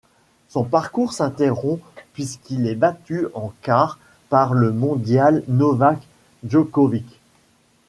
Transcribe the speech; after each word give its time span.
Son 0.49 0.63
parcours 0.63 1.13
s'interrompt 1.13 1.79
puisqu'il 2.13 2.65
est 2.65 2.73
battu 2.73 3.27
en 3.35 3.53
quarts 3.61 3.99
par 4.29 4.55
le 4.55 4.71
mondial 4.73 5.43
Novak 5.47 6.01
Djokovic. 6.43 7.19